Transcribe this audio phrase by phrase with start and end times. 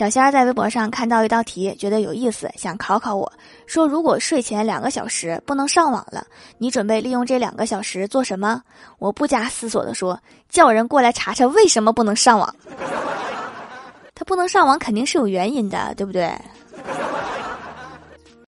[0.00, 3.30] 小仙儿在微博上看到一道题，觉得有意思，想考考我。
[3.66, 6.26] 说如果睡前两个小时不能上网了，
[6.56, 8.62] 你准备利用这两个小时做什么？
[8.98, 10.18] 我不加思索地说，
[10.48, 12.56] 叫人过来查查为什么不能上网。
[14.16, 16.34] 他不能上网肯定是有原因的，对不对？